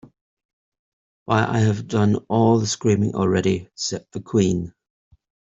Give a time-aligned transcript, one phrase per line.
[1.25, 4.73] ‘Why, I’ve done all the screaming already,’ said the Queen.